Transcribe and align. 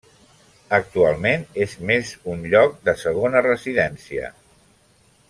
Actualment 0.77 1.43
és 1.67 1.75
més 1.91 2.13
un 2.37 2.41
lloc 2.55 2.81
de 2.89 2.97
segona 3.05 3.47
residència. 3.51 4.37